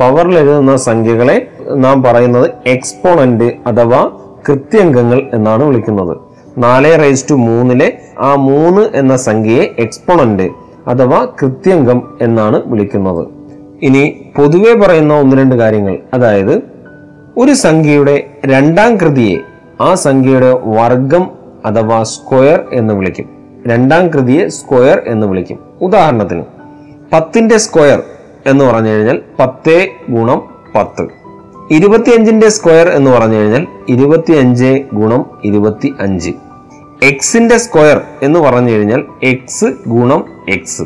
പവറിൽ 0.00 0.38
എഴുതുന്ന 0.38 0.76
സംഖ്യകളെ 0.76 1.36
നാം 1.84 2.02
പറയുന്നത് 2.02 2.50
എക്സ്പോണന്റ് 2.66 3.48
അഥവാ 3.66 4.10
കൃത്യംഗങ്ങൾ 4.48 5.20
എന്നാണ് 5.32 5.64
വിളിക്കുന്നത്. 5.64 6.16
നാല് 6.58 6.90
റേസ് 7.02 7.26
ടു 7.30 7.34
മൂന്നിലെ 7.34 7.88
ആ 8.18 8.34
മൂന്ന് 8.48 8.82
എന്ന 8.94 9.16
സംഖ്യയെ 9.16 9.64
എക്സ്പോണന്റ് 9.78 10.46
അഥവാ 10.86 11.20
കൃത്യംഗം 11.42 12.02
എന്നാണ് 12.22 12.62
വിളിക്കുന്നത്. 12.66 13.26
ഇനി 13.82 14.02
പൊതുവെ 14.36 14.74
പറയുന്ന 14.74 15.14
ഒന്ന് 15.14 15.36
രണ്ട് 15.36 15.54
കാര്യങ്ങൾ. 15.54 15.98
അതായത് 16.14 16.54
ഒരു 17.36 17.54
സംഖ്യയുടെ 17.54 18.16
രണ്ടാം 18.46 18.96
കൃതിയെ 18.96 19.38
ആ 19.80 19.94
സംഖ്യയുടെ 19.94 20.52
വർഗം 20.52 21.30
അഥവാ 21.64 22.02
സ്ക്വയർ 22.02 22.64
എന്ന് 22.72 22.94
വിളിക്കും. 22.94 23.28
രണ്ടാം 23.66 24.08
കൃതിയെ 24.08 24.48
സ്ക്വയർ 24.48 25.02
എന്ന് 25.06 25.26
വിളിക്കും. 25.26 25.58
ഉദാഹരണത്തിന് 25.80 26.42
പത്തിന്റെ 27.12 27.56
സ്ക്വയർ 27.56 28.02
എന്ന് 28.46 28.64
പറഞ്ഞു 28.64 28.90
കഴിഞ്ഞാൽ 28.90 29.22
പത്തേ 29.38 29.90
ഗുണം 30.10 30.42
പത്ത്. 30.74 31.08
ഇരുപത്തിയഞ്ചിന്റെ 31.70 32.48
സ്ക്വയർ 32.48 32.88
എന്ന് 32.88 33.10
പറഞ്ഞു 33.10 33.36
കഴിഞ്ഞാൽ 33.36 33.66
ഇരുപത്തിയഞ്ച് 33.88 34.84
ഗുണം 34.92 35.24
ഇരുപത്തി 35.44 35.94
അഞ്ച് 36.00 36.32
എക്സിന്റെ 37.02 37.56
സ്ക്വയർ 37.56 38.02
എന്ന് 38.22 38.40
പറഞ്ഞു 38.40 38.70
കഴിഞ്ഞാൽ 38.70 39.04
എക്സ് 39.22 39.64
ഗുണം 39.86 40.24
എക്സ്. 40.48 40.82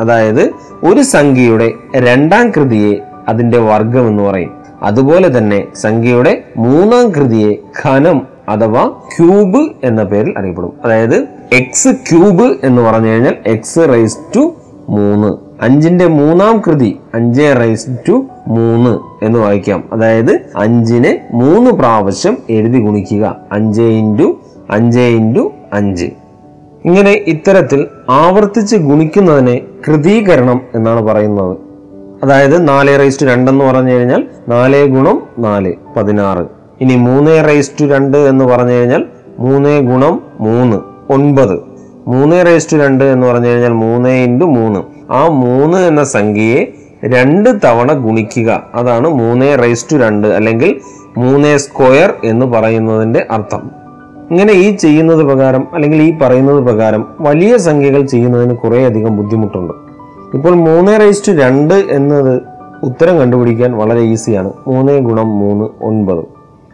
അതായത് 0.00 0.50
ഒരു 0.84 1.02
സംഖ്യയുടെ 1.02 1.72
രണ്ടാം 1.96 2.50
കൃതിയെ 2.50 2.96
അതിന്റെ 3.28 3.58
വർഗം 3.58 4.08
എന്ന് 4.08 4.22
പറയും. 4.22 4.65
അതുപോലെ 4.86 5.38
തന്നെ 5.38 5.66
സംഖ്യയുടെ 5.74 6.44
മൂന്നാം 6.56 7.10
കൃതിയെ 7.10 7.56
ഘനം 7.84 8.26
അഥവാ 8.48 8.84
ക്യൂബ് 8.88 9.70
എന്ന 9.84 10.02
പേരിൽ 10.02 10.34
അറിയപ്പെടും. 10.38 10.72
അതായത് 10.84 11.28
എക്സ് 11.52 11.88
ക്യൂബ് 11.88 12.56
എന്ന് 12.62 12.82
പറഞ്ഞു 12.82 13.08
കഴിഞ്ഞാൽ 13.08 13.34
എക്സ് 13.46 13.88
റൈസ് 13.88 14.18
ടു 14.36 14.54
മൂന്ന്. 14.88 15.46
അഞ്ചിന്റെ 15.62 16.06
മൂന്നാം 16.06 16.62
കൃതി 16.66 16.98
അഞ്ച് 17.14 17.54
റൈസ് 17.60 17.86
ടു 18.08 18.26
മൂന്ന് 18.46 19.24
എന്ന് 19.24 19.38
വായിക്കാം. 19.38 19.84
അതായത് 19.92 20.40
അഞ്ചിനെ 20.56 21.20
മൂന്ന് 21.32 21.70
പ്രാവശ്യം 21.70 22.38
എഴുതി 22.50 22.78
ഗുണിക്കുക. 22.78 23.36
അഞ്ച് 23.52 23.82
ഇന്റു 23.82 24.40
അഞ്ച് 24.70 25.00
ഇന്റു 25.00 25.52
അഞ്ച്. 25.72 26.06
ഇങ്ങനെ 26.84 27.12
ഇത്തരത്തിൽ 27.26 27.86
ആവർത്തിച്ച് 28.10 28.76
ഗുണിക്കുന്നതിനെ 28.76 29.60
കൃതീകരണം 29.88 30.60
എന്നാണ് 30.74 31.02
പറയുന്നത്. 31.02 31.65
അതായത് 32.22 32.68
നാല് 32.68 32.98
റൈസ് 32.98 33.20
ടു 33.22 33.26
രണ്ടെന്ന് 33.26 33.64
പറഞ്ഞു 33.64 33.92
കഴിഞ്ഞാൽ 33.92 34.24
നാല് 34.48 34.86
ഗുണം 34.86 35.22
നാല് 35.38 35.72
പതിനാറ്. 35.96 36.46
ഇനി 36.80 36.96
മൂന്ന് 36.96 37.44
റൈസ് 37.48 37.70
ടു 37.80 37.84
രണ്ട് 37.84 38.18
എന്ന് 38.18 38.44
പറഞ്ഞു 38.44 38.72
കഴിഞ്ഞാൽ 38.72 39.06
മൂന്ന് 39.38 39.80
ഗുണം 39.80 40.20
മൂന്ന് 40.40 40.76
ഒൻപത്. 41.12 41.60
മൂന്ന് 42.06 42.46
റൈസ് 42.46 42.72
ടു 42.72 42.76
രണ്ട് 42.76 43.04
എന്ന് 43.04 43.26
പറഞ്ഞു 43.26 43.48
കഴിഞ്ഞാൽ 43.48 43.72
മൂന്ന് 43.72 44.08
ഇന്റു 44.08 44.44
മൂന്ന്. 44.44 45.12
ആ 45.12 45.28
മൂന്ന് 45.28 45.78
എന്ന 45.78 46.04
സംഖ്യയെ 46.04 46.74
രണ്ട് 47.04 47.50
തവണ 47.64 47.92
ഗുണിക്കുക. 47.92 48.62
അതാണ് 48.74 49.08
മൂന്ന് 49.08 49.58
റൈസ് 49.62 49.86
ടു 49.92 49.96
രണ്ട് 49.96 50.28
അല്ലെങ്കിൽ 50.28 50.80
മൂന്ന് 51.18 51.56
സ്ക്വയർ 51.56 52.14
എന്ന് 52.24 52.46
പറയുന്നതിന്റെ 52.46 53.26
അർത്ഥം. 53.30 53.70
ഇങ്ങനെ 54.30 54.52
ഈ 54.52 54.76
ചെയ്യുന്നത് 54.76 55.24
പ്രകാരം 55.24 55.68
അല്ലെങ്കിൽ 55.74 56.02
ഈ 56.02 56.18
പറയുന്നത് 56.18 56.60
പ്രകാരം 56.60 57.06
വലിയ 57.20 57.56
സംഖ്യകൾ 57.56 58.06
ചെയ്യുന്നതിന് 58.06 58.56
കുറേയധികം 58.56 59.16
ബുദ്ധിമുട്ടുണ്ട്. 59.16 59.85
ഇപ്പോൾ 60.34 60.54
മൂന്ന് 60.54 61.00
റേസ് 61.00 61.28
ടു 61.28 61.32
രണ്ട് 61.32 61.74
എന്നത് 61.74 62.42
ഉത്തരം 62.82 63.18
കണ്ടുപിടിക്കാൻ 63.18 63.72
വളരെ 63.72 64.00
ഈസിയാണ് 64.00 64.52
മൂന്ന് 64.66 65.00
ഗുണം 65.00 65.38
മൂന്ന് 65.38 65.84
ഒൻപത്. 65.84 66.24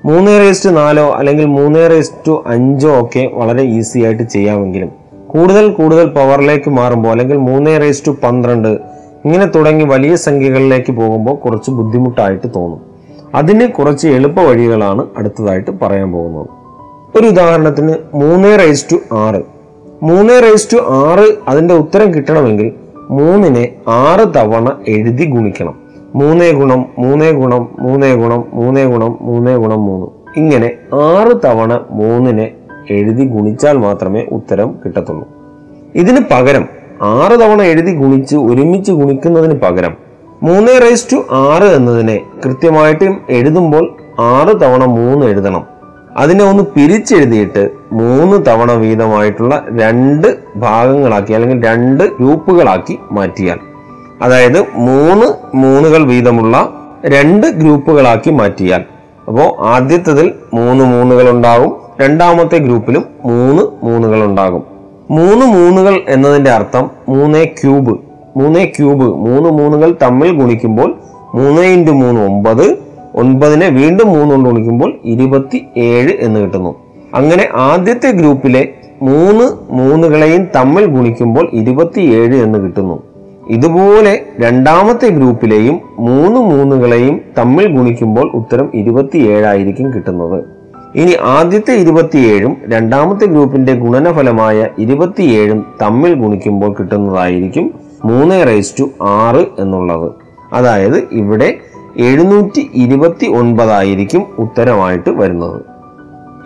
മൂന്ന് 0.07 0.41
റേസ് 0.41 0.65
ടു 0.65 0.69
നാലോ 0.69 1.11
അല്ലെങ്കിൽ 1.11 1.45
മൂന്ന് 1.47 1.91
റേസ് 1.91 2.13
ടു 2.27 2.45
അഞ്ചോ 2.47 3.01
ഒക്കെ 3.01 3.31
വളരെ 3.35 3.63
ഈസി 3.63 3.99
ആയിട്ട് 3.99 4.23
ചെയ്യാമെങ്കിലും 4.23 4.91
കൂടുതൽ 5.27 5.69
കൂടുതൽ 5.69 6.07
പവറിലേക്ക് 6.07 6.71
മാറുമ്പോൾ 6.71 7.09
അല്ലെങ്കിൽ 7.09 7.37
മൂന്ന് 7.37 7.81
റേസ് 7.81 8.07
ടു 8.07 8.17
പന്ത്രണ്ട് 8.25 8.69
ഇങ്ങനെ 9.25 9.47
തുടങ്ങി 9.47 9.85
വലിയ 9.85 10.17
സംഖ്യകളിലേക്ക് 10.17 10.93
പോകുമ്പോൾ 10.93 11.35
കുറച്ച് 11.35 11.71
ബുദ്ധിമുട്ടായിട്ട് 11.71 12.47
തോന്നും. 12.57 12.81
അതിന് 13.35 13.69
കുറച്ച് 13.69 14.09
എളുപ്പ 14.09 14.41
വഴികളാണ് 14.41 15.07
അടുത്തതായിട്ട് 15.17 15.71
പറയാൻ 15.83 16.13
പോകുന്നത്. 16.13 16.47
ഒരു 17.19 17.27
ഉദാഹരണത്തിന് 17.27 17.95
മൂന്ന് 18.15 18.59
റേസ് 18.59 18.87
ടു 18.93 19.15
ആറ്. 19.15 19.43
മൂന്ന് 20.03 20.43
റേസ് 20.43 20.69
ടു 20.73 20.77
ആറ് 20.77 21.33
അതിന്റെ 21.49 21.75
ഉത്തരം 21.75 22.15
കിട്ടണമെങ്കിൽ 22.15 22.82
മൂന്നിനെ 23.11 23.75
ആറ് 23.89 24.35
തവണ 24.37 24.77
എഴുതി 24.89 25.25
ഗുണിക്കണം. 25.25 25.75
മൂന്നേ 26.15 26.53
ഗുണം 26.53 26.87
മൂന്നേ 26.99 27.33
ഗുണം 27.33 27.69
മൂന്നേ 27.81 28.15
ഗുണം 28.15 28.45
മൂന്നേ 28.53 28.85
ഗുണം 28.85 29.19
മൂന്നേ 29.21 29.57
ഗുണം 29.57 29.85
മൂന്ന്. 29.85 30.07
ഇങ്ങനെ 30.37 30.73
ആറ് 30.95 31.37
തവണ 31.45 31.81
മൂന്നിനെ 31.91 32.51
എഴുതി 32.91 33.25
ഗുണിച്ചാൽ 33.25 33.79
മാത്രമേ 33.79 34.27
ഉത്തരം 34.33 34.75
കിട്ടത്തുള്ളൂ. 34.85 35.29
ഇതിന് 35.95 36.21
പകരം 36.31 36.69
ആറ് 37.03 37.33
തവണ 37.33 37.63
എഴുതി 37.63 37.95
ഗുണിച്ച് 37.95 38.37
ഒരുമിച്ച് 38.37 38.93
ഗുണിക്കുന്നതിന് 38.93 39.61
പകരം 39.61 39.97
മൂന്ന് 40.43 40.81
റേസ് 40.83 41.07
ടു 41.13 41.17
ആറ് 41.31 41.63
എന്നതിനെ 41.63 42.21
കൃത്യമായിട്ടും 42.45 43.21
എഴുതുമ്പോൾ 43.31 43.97
ആറ് 44.21 44.61
തവണ 44.61 44.85
മൂന്ന് 44.85 45.27
എഴുതണം. 45.27 45.65
അതിനെ 46.17 46.45
ഒന്ന് 46.45 46.63
പിരിച്ചെഴുതിയിട്ട് 46.63 47.82
മൂന്ന് 47.93 48.47
തവണ 48.47 48.73
വീതമായിട്ടുള്ള 48.73 49.65
രണ്ട് 49.81 50.39
ഭാഗങ്ങളാക്കി 50.57 51.33
അല്ലെങ്കിൽ 51.33 51.67
രണ്ട് 51.67 52.05
ഗ്രൂപ്പുകളാക്കി 52.05 52.99
മാറ്റിയാൽ. 53.13 53.59
അതായത് 54.23 54.61
മൂന്ന് 54.61 55.57
മൂന്നുകൾ 55.57 56.05
വീതമുള്ള 56.05 56.75
രണ്ട് 57.07 57.47
ഗ്രൂപ്പുകളാക്കി 57.47 58.31
മാറ്റിയാൽ. 58.31 58.85
അപ്പോൾ 59.29 59.67
ആദ്യത്തതിൽ 59.67 60.33
മൂന്ന് 60.55 60.85
മൂന്നുകൾ 60.85 61.31
ഉണ്ടാകും. 61.31 61.77
രണ്ടാമത്തെ 62.01 62.59
ഗ്രൂപ്പിലും 62.59 63.05
മൂന്ന് 63.25 63.63
മൂന്നുകൾ 63.85 64.25
ഉണ്ടാകും. 64.25 64.63
മൂന്ന് 65.11 65.47
മൂന്നുകൾ 65.47 66.01
എന്നതിന്റെ 66.09 66.51
അർത്ഥം 66.51 66.91
മൂന്നേ 67.09 67.45
ക്യൂബ്. 67.45 67.99
മൂന്നേ 68.37 68.65
ക്യൂബ്. 68.65 69.05
മൂന്ന് 69.05 69.49
മൂന്നുകൾ 69.49 69.95
തമ്മിൽ 70.03 70.33
ഗുണിക്കുമ്പോൾ 70.33 70.95
മൂന്ന് 71.35 71.63
ഇന്റു 71.63 71.91
മൂന്ന് 71.91 72.21
ഒമ്പത്. 72.21 72.79
ഒൻപതിനെ 73.15 73.69
വീണ്ടും 73.69 74.09
മൂന്ന് 74.09 74.31
കൊണ്ട് 74.31 74.49
ഗുണിക്കുമ്പോൾ 74.49 74.93
ഇരുപത്തി 75.05 75.67
ഏഴ് 75.77 76.13
എന്ന് 76.21 76.41
കിട്ടുന്നു. 76.41 76.82
അങ്ങനെ 77.15 77.49
ആദ്യത്തെ 77.55 78.11
ഗ്രൂപ്പിലെ 78.11 78.69
മൂന്ന് 79.03 79.45
മൂന്നുകളെയും 79.71 80.49
തമ്മിൽ 80.57 80.87
ഗുണിക്കുമ്പോൾ 80.87 81.51
ഇരുപത്തിയേഴ് 81.53 82.35
എന്ന് 82.35 82.59
കിട്ടുന്നു. 82.59 83.03
ഇതുപോലെ 83.51 84.23
രണ്ടാമത്തെ 84.39 85.09
ഗ്രൂപ്പിലെയും 85.09 85.81
മൂന്ന് 85.99 86.41
മൂന്നുകളെയും 86.41 87.21
തമ്മിൽ 87.39 87.67
ഗുണിക്കുമ്പോൾ 87.77 88.31
ഉത്തരം 88.35 88.71
ഇരുപത്തിയേഴായിരിക്കും 88.75 89.95
കിട്ടുന്നത്. 89.95 90.45
ഇനി 90.95 91.13
ആദ്യത്തെ 91.23 91.73
ഇരുപത്തിയേഴും 91.73 92.57
രണ്ടാമത്തെ 92.67 93.25
ഗ്രൂപ്പിന്റെ 93.25 93.73
ഗുണനഫലമായ 93.73 94.69
ഇരുപത്തിയേഴും 94.79 95.67
തമ്മിൽ 95.83 96.15
ഗുണിക്കുമ്പോൾ 96.15 96.73
കിട്ടുന്നതായിരിക്കും 96.73 97.75
മൂന്ന് 98.05 98.47
റേസ് 98.47 98.75
ടു 98.81 98.91
ആറ് 99.01 99.47
എന്നുള്ളത്. 99.59 100.13
അതായത് 100.53 101.09
ഇവിടെ 101.13 101.57
എഴുന്നൂറ്റി 101.97 102.71
ഇരുപത്തി 102.75 103.27
ഒൻപതായിരിക്കും 103.27 104.27
ഉത്തരമായിട്ട് 104.39 105.11
വരുന്നത്. 105.11 105.72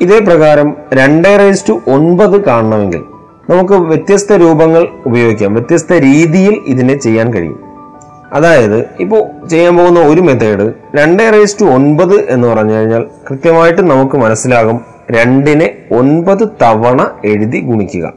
ഇതേ 0.02 0.18
പ്രകാരം 0.18 0.76
രണ്ട് 0.92 1.28
റേസ് 1.28 1.68
ടു 1.68 1.80
ഒൻപത് 1.90 2.44
കാണണമെങ്കിൽ 2.44 3.02
നമുക്ക് 3.50 3.72
വ്യത്യസ്ത 3.72 4.32
രൂപങ്ങൾ 4.32 4.88
ഉപയോഗിക്കാം 5.06 5.54
വ്യത്യസ്ത 5.54 5.92
രീതിയിൽ 5.92 6.60
ഇതിനെ 6.66 6.98
ചെയ്യാൻ 6.98 7.34
കഴിയും. 7.34 7.60
അതായത് 8.32 8.84
ഇപ്പോൾ 9.00 9.48
ചെയ്യാൻ 9.48 9.76
പോകുന്ന 9.76 10.00
ഒരു 10.00 10.20
മെത്തേഡ് 10.20 10.72
രണ്ട് 10.94 11.22
റേസ് 11.32 11.60
ടു 11.60 11.64
ഒൻപത് 11.64 12.14
എന്ന് 12.30 12.48
പറഞ്ഞു 12.48 12.74
കഴിഞ്ഞാൽ 12.74 13.04
കൃത്യമായിട്ട് 13.30 13.82
നമുക്ക് 13.82 14.16
മനസ്സിലാകും 14.16 14.80
രണ്ടിനെ 15.10 15.74
ഒൻപത് 15.92 16.48
തവണ 16.62 17.10
എഴുതി 17.24 17.60
ഗുണിക്കുക. 17.60 18.12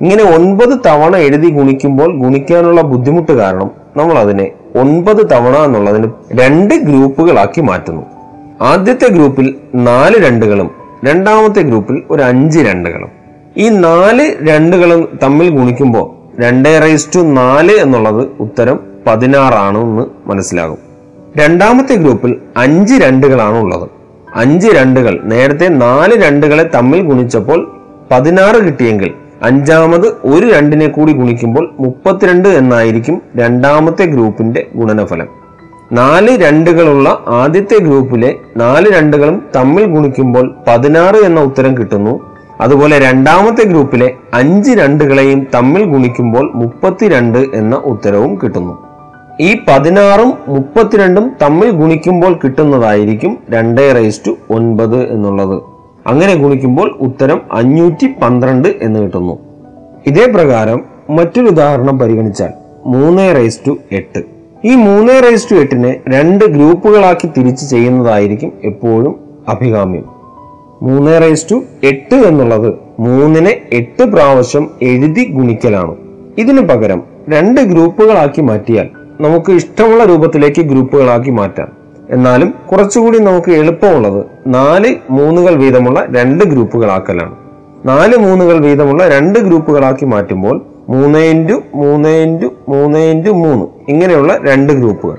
ഇങ്ങനെ 0.00 0.24
ഒൻപത് 0.36 0.78
തവണ 0.86 1.16
എഴുതി 1.16 1.48
ഗുണിക്കുമ്പോൾ 1.48 2.18
ഗുണിക്കാനുള്ള 2.18 2.80
ബുദ്ധിമുട്ട് 2.80 3.32
കാരണം 3.32 3.70
നമ്മൾ 3.96 4.18
അതിനെ 4.18 4.50
ഒൻപത് 4.76 5.30
തവണ 5.30 5.56
എന്നുള്ളതിന് 5.56 6.10
രണ്ട് 6.32 6.74
ഗ്രൂപ്പുകളാക്കി 6.74 7.60
മാറ്റുന്നു. 7.60 8.02
ആദ്യത്തെ 8.62 9.08
ഗ്രൂപ്പിൽ 9.08 9.54
നാല് 9.74 10.26
രണ്ടുകളും 10.26 10.77
രണ്ടാമത്തെ 11.04 11.62
ഗ്രൂപ്പിൽ 11.62 12.02
ഒരു 12.10 12.22
അഞ്ച് 12.22 12.58
രണ്ടുകളും. 12.58 13.10
ഈ 13.56 13.68
നാല് 13.68 14.34
രണ്ടുകളും 14.48 15.18
തമ്മിൽ 15.22 15.50
ഗുണിക്കുമ്പോൾ 15.50 16.18
രണ്ട് 16.42 16.80
റൈസ് 16.82 17.08
ടു 17.14 17.18
നാല് 17.20 17.72
എന്നുള്ളത് 17.72 18.28
ഉത്തരം 18.40 18.80
പതിനാറാണ് 19.06 19.78
എന്ന് 19.78 20.06
മനസ്സിലാകും. 20.26 20.78
രണ്ടാമത്തെ 21.36 21.94
ഗ്രൂപ്പിൽ 21.94 22.36
അഞ്ച് 22.56 22.94
രണ്ടുകളാണ് 22.94 23.58
ഉള്ളത്. 23.58 23.88
അഞ്ച് 24.34 24.68
രണ്ടുകൾ 24.68 25.20
നേരത്തെ 25.24 25.68
നാല് 25.68 26.24
രണ്ടുകളെ 26.24 26.70
തമ്മിൽ 26.74 27.02
ഗുണിച്ചപ്പോൾ 27.02 27.72
പതിനാറ് 28.10 28.66
കിട്ടിയെങ്കിൽ 28.66 29.14
അഞ്ചാമത് 29.42 30.06
ഒരു 30.06 30.46
രണ്ടിനെ 30.46 30.88
കൂടി 30.88 31.12
ഗുണിക്കുമ്പോൾ 31.12 31.74
മുപ്പത്തിരണ്ട് 31.80 32.48
എന്നായിരിക്കും 32.48 33.22
രണ്ടാമത്തെ 33.36 34.04
ഗ്രൂപ്പിന്റെ 34.04 34.66
ഗുണനഫലം. 34.74 35.37
നാല് 35.92 36.44
രണ്ടുകളുള്ള 36.44 37.24
ആദ്യത്തെ 37.26 37.78
ഗ്രൂപ്പിലെ 37.78 38.34
നാല് 38.56 38.90
രണ്ടുകളും 38.90 39.42
തമ്മിൽ 39.56 39.84
ഗുണിക്കുമ്പോൾ 39.84 40.54
പതിനാറ് 40.66 41.16
എന്ന 41.16 41.40
ഉത്തരം 41.40 41.78
കിട്ടുന്നു. 41.78 42.20
അതുപോലെ 42.60 42.98
രണ്ടാമത്തെ 42.98 43.64
ഗ്രൂപ്പിലെ 43.64 44.14
അഞ്ച് 44.34 44.70
രണ്ടുകളെയും 44.70 45.46
തമ്മിൽ 45.54 45.84
ഗുണിക്കുമ്പോൾ 45.84 46.50
മുപ്പത്തിരണ്ട് 46.54 47.38
എന്ന 47.38 47.76
ഉത്തരവും 47.76 48.38
കിട്ടുന്നു. 48.42 48.78
ഈ 49.40 49.56
പതിനാറും 49.68 50.34
മുപ്പത്തിരണ്ടും 50.48 51.32
തമ്മിൽ 51.42 51.70
ഗുണിക്കുമ്പോൾ 51.70 52.38
കിട്ടുന്നതായിരിക്കും 52.44 53.38
രണ്ട് 53.50 53.92
റൈസ് 53.96 54.20
ടു 54.26 54.36
ഒൻപത് 54.50 55.12
എന്നുള്ളത്. 55.12 55.62
അങ്ങനെ 56.06 56.34
ഗുണിക്കുമ്പോൾ 56.34 56.96
ഉത്തരം 57.00 57.40
അഞ്ഞൂറ്റി 57.52 58.14
പന്ത്രണ്ട് 58.22 58.68
എന്ന് 58.82 59.00
കിട്ടുന്നു. 59.00 59.38
ഇതേ 60.06 60.26
പ്രകാരം 60.26 60.84
മറ്റൊരു 61.10 61.46
ഉദാഹരണം 61.46 61.98
പരിഗണിച്ചാൽ 61.98 62.50
മൂന്ന് 62.86 63.36
റൈസ് 63.36 63.60
ടു 63.66 63.76
എട്ട്. 63.92 64.37
ഈ 64.64 64.74
മൂന്ന് 64.74 65.22
റേസ് 65.22 65.50
ടു 65.50 65.54
എട്ടിനെ 65.54 66.00
രണ്ട് 66.08 66.44
ഗ്രൂപ്പുകളാക്കി 66.44 67.28
തിരിച്ച് 67.36 67.70
ചെയ്യുന്നതായിരിക്കും 67.70 68.52
എപ്പോഴും 68.64 69.20
അഭികാമ്യം. 69.48 70.04
മൂന്ന് 70.82 71.22
റേസ് 71.22 71.46
ടു 71.50 71.62
എട്ട് 71.82 72.14
എന്നുള്ളത് 72.14 72.74
മൂന്നിനെ 72.98 73.60
എട്ട് 73.72 74.04
പ്രാവശ്യം 74.04 74.70
എഴുതി 74.82 75.24
ഗുണിക്കലാണ്. 75.32 75.96
ഇതിനു 76.38 76.60
പകരം 76.60 77.02
രണ്ട് 77.28 77.60
ഗ്രൂപ്പുകളാക്കി 77.60 78.40
മാറ്റിയാൽ 78.40 78.88
നമുക്ക് 79.20 79.52
ഇഷ്ടമുള്ള 79.52 80.04
രൂപത്തിലേക്ക് 80.04 80.62
ഗ്രൂപ്പുകളാക്കി 80.62 81.30
മാറ്റാം. 81.30 81.68
എന്നാലും 82.10 82.54
കുറച്ചുകൂടി 82.72 83.18
നമുക്ക് 83.18 83.50
എളുപ്പമുള്ളത് 83.50 84.26
നാല് 84.46 84.94
മൂന്നുകൾ 85.10 85.54
വീതമുള്ള 85.54 86.06
രണ്ട് 86.10 86.44
ഗ്രൂപ്പുകളാക്കലാണ്. 86.44 87.34
നാല് 87.86 88.16
മൂന്നുകൾ 88.16 88.58
വീതമുള്ള 88.58 89.08
രണ്ട് 89.08 89.38
ഗ്രൂപ്പുകളാക്കി 89.38 90.04
മാറ്റുമ്പോൾ 90.04 90.77
മൂന്ന് 90.88 91.18
ഇന്റു 91.18 91.62
മൂന്ന് 91.74 92.08
ഇന്റു 92.08 92.46
മൂന്ന് 92.68 92.98
ഇന്റു 92.98 93.30
മൂന്ന്. 93.30 93.66
ഇങ്ങനെയുള്ള 93.88 94.38
രണ്ട് 94.48 94.72
ഗ്രൂപ്പുകൾ. 94.72 95.18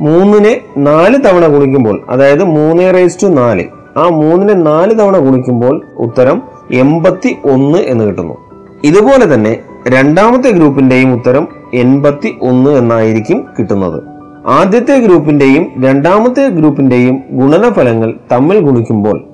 മൂന്നിനെ 0.00 0.60
നാല് 0.76 1.18
തവണ 1.24 1.46
ഗുണിക്കുമ്പോൾ 1.46 2.00
അതായത് 2.08 2.44
മൂന്ന് 2.44 2.94
റേസ് 2.94 3.22
ടു 3.22 3.26
നാല്. 3.26 3.64
ആ 3.96 4.08
മൂന്നിനെ 4.08 4.54
നാല് 4.54 4.98
തവണ 4.98 5.18
ഗുണിക്കുമ്പോൾ 5.18 5.82
ഉത്തരം 5.98 6.42
എൺപത്തി 6.72 7.36
ഒന്ന് 7.44 7.78
എന്ന് 7.78 8.04
കിട്ടുന്നു. 8.04 8.36
ഇതുപോലെ 8.84 9.34
തന്നെ 9.34 9.58
രണ്ടാമത്തെ 9.88 10.50
ഗ്രൂപ്പിന്റെയും 10.50 11.14
ഉത്തരം 11.14 11.48
എൺപത്തി 11.74 12.34
ഒന്ന് 12.42 12.70
എന്നായിരിക്കും 12.70 13.46
കിട്ടുന്നത്. 13.58 14.02
ആദ്യത്തെ 14.46 14.98
ഗ്രൂപ്പിന്റെയും 14.98 15.84
രണ്ടാമത്തെ 15.84 16.48
ഗ്രൂപ്പിന്റെയും 16.48 17.22
ഗുണനഫലങ്ങൾ 17.30 18.18
തമ്മിൽ 18.32 18.60
ഗുണിക്കുമ്പോൾ 18.60 19.24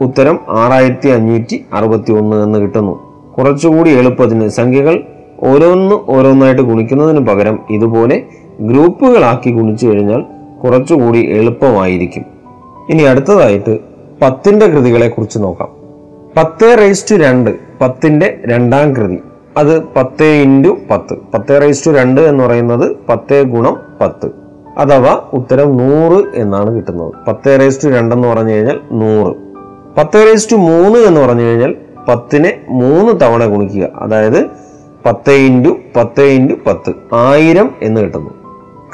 ഉത്തരം 0.00 0.38
ആറായിരത്തി 0.48 1.08
അഞ്ഞൂറ്റി 1.08 1.64
അറുപത്തി 1.72 2.12
ഒന്ന് 2.12 2.44
എന്ന് 2.44 2.58
കിട്ടുന്നു. 2.58 3.12
കുറച്ചുകൂടി 3.38 3.90
എളുപ്പത്തിന് 3.90 4.48
സംഖ്യകൾ 4.48 5.02
ഓരോന്ന് 5.42 5.94
ഓരോന്നായിട്ട് 6.08 6.62
ഗുണിക്കുന്നതിന് 6.62 7.26
പകരം 7.26 7.58
ഇതുപോലെ 7.70 8.22
ഗ്രൂപ്പുകളാക്കി 8.60 9.50
ഗുണിച്ചു 9.50 9.86
കഴിഞ്ഞാൽ 9.86 10.24
കുറച്ചുകൂടി 10.64 11.30
എളുപ്പമായിരിക്കും. 11.30 12.24
ഇനി 12.90 13.02
അടുത്തതായിട്ട് 13.02 13.78
പത്തിന്റെ 14.22 14.66
കൃതികളെ 14.66 15.08
കുറിച്ച് 15.08 15.38
നോക്കാം. 15.38 15.68
പത്ത് 16.36 16.76
റൈസ് 16.78 17.10
ടു 17.10 17.14
രണ്ട് 17.14 17.50
പത്തിന്റെ 17.80 18.40
രണ്ടാം 18.46 18.96
കൃതി. 18.96 19.18
അത് 19.56 19.82
പത്ത് 19.82 20.24
ഇന്റു 20.24 20.76
പത്ത്. 20.90 21.14
പത്ത് 21.34 21.62
റൈസ് 21.62 21.86
ടു 21.86 21.90
രണ്ട് 21.90 22.20
എന്ന് 22.20 22.44
പറയുന്നത് 22.44 22.96
പത്ത് 23.08 23.42
ഗുണം 23.42 23.76
പത്ത്. 24.00 24.30
അഥവാ 24.78 25.22
ഉത്തരം 25.32 25.76
നൂറ് 25.76 26.24
എന്നാണ് 26.34 26.76
കിട്ടുന്നത്. 26.76 27.12
പത്ത് 27.28 27.60
റൈസ് 27.60 27.84
ടു 27.84 27.88
രണ്ടെന്ന് 27.88 28.28
പറഞ്ഞു 28.28 28.52
കഴിഞ്ഞാൽ 28.52 28.80
നൂറ്. 28.92 29.34
പത്ത് 29.98 30.16
റൈസ് 30.16 30.52
ടു 30.52 30.56
മൂന്ന് 30.56 30.98
എന്ന് 30.98 31.20
പറഞ്ഞു 31.20 31.42
കഴിഞ്ഞാൽ 31.42 31.74
പത്തിനെ 32.08 32.60
മൂന്ന് 32.68 33.20
തവണ 33.20 33.44
ഗുണിക്കുക. 33.44 33.88
അതായത് 33.94 34.61
പത്ത് 35.06 35.32
ഇന്റു 35.32 35.76
പത്ത് 35.96 36.22
ഇന്റു 36.22 36.54
പത്ത്. 36.66 36.90
ആയിരം 37.12 37.70
എന്ന് 37.82 38.00
കിട്ടുന്നു. 38.00 38.30